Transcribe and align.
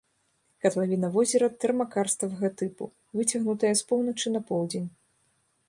Катлавіна 0.65 1.09
возера 1.15 1.49
тэрмакарставага 1.65 2.49
тыпу, 2.61 2.89
выцягнутая 3.21 3.73
з 3.83 3.89
поўначы 3.93 4.27
на 4.37 4.41
поўдзень. 4.51 4.89